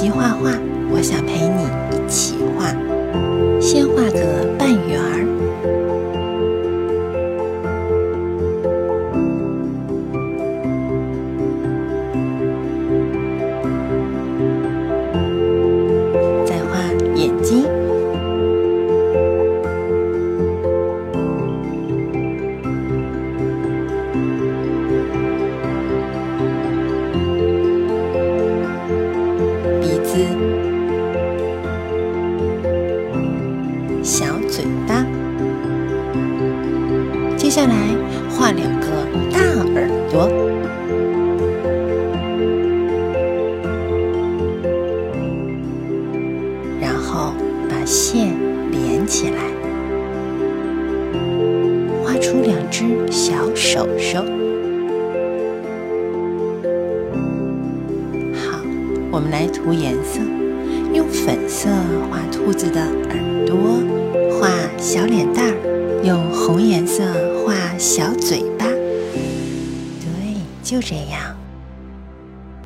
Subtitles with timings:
[0.00, 0.58] 机画画，
[0.90, 2.72] 我想陪你一起画。
[3.60, 4.48] 先画个
[30.10, 30.16] 子、
[34.02, 35.06] 小嘴巴，
[37.36, 37.76] 接下来
[38.28, 38.86] 画两个
[39.30, 39.38] 大
[39.72, 40.28] 耳朵，
[46.80, 47.32] 然后
[47.68, 48.34] 把线
[48.72, 49.38] 连起来，
[52.02, 54.24] 画出两只小手手。
[59.12, 60.20] 我们来涂颜色，
[60.94, 61.68] 用粉色
[62.08, 63.56] 画兔子的耳朵，
[64.38, 65.54] 画小脸蛋儿；
[66.04, 67.02] 用红颜色
[67.44, 68.66] 画小嘴巴。
[68.66, 71.39] 对，就这样。